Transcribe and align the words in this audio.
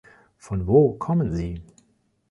Von 0.39 0.65
wo 0.65 0.93
kommen 0.95 1.31
Sie? 1.31 1.61